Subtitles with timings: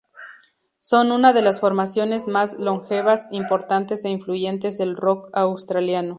[0.79, 6.09] Son una de las formaciones más longevas, importantes e influyentes del rock australiano.